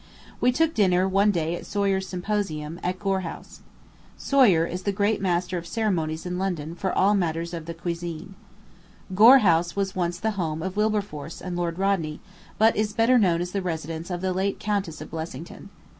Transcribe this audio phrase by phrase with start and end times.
[0.39, 3.59] We took dinner one day at Soyer's Symposium, at Gore House.
[4.17, 8.33] Soyer is the great master of ceremonies in London for all matters of the cuisine.
[9.13, 12.19] Gore House was once the home of Wilberforce and Lord Rodney,
[12.57, 15.69] but is better known as the residence of the late Countess of Blessington.